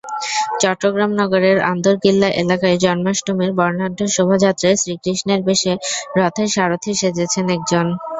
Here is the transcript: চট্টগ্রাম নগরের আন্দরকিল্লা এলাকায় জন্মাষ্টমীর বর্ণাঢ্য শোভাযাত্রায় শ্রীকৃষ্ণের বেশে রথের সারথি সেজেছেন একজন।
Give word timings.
চট্টগ্রাম 0.61 1.11
নগরের 1.19 1.57
আন্দরকিল্লা 1.71 2.29
এলাকায় 2.41 2.77
জন্মাষ্টমীর 2.83 3.51
বর্ণাঢ্য 3.59 4.01
শোভাযাত্রায় 4.15 4.79
শ্রীকৃষ্ণের 4.81 5.41
বেশে 5.47 5.73
রথের 6.17 6.49
সারথি 6.55 6.91
সেজেছেন 7.01 7.45
একজন। 7.49 7.85